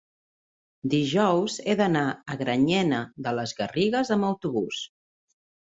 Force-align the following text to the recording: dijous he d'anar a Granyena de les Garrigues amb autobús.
dijous 0.93 1.57
he 1.65 1.75
d'anar 1.83 2.03
a 2.09 2.39
Granyena 2.41 3.03
de 3.29 3.37
les 3.43 3.55
Garrigues 3.63 4.13
amb 4.19 4.33
autobús. 4.33 4.85